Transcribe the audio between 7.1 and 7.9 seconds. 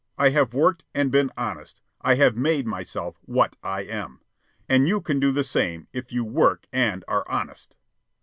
honest."